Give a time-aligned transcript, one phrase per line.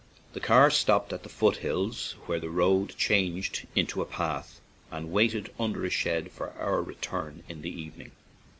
[0.33, 5.11] The car stopped at the foot hills, where the road changed into a path, and
[5.11, 8.11] waited under a shed for our return in the even ing.